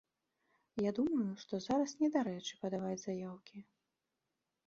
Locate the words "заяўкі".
3.05-3.57